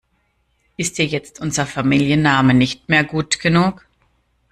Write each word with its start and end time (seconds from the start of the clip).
Ist 0.77 0.97
dir 0.97 1.05
jetzt 1.05 1.39
unser 1.41 1.67
Familienname 1.67 2.55
nicht 2.55 2.89
mehr 2.89 3.03
gut 3.03 3.37
genug? 3.39 3.85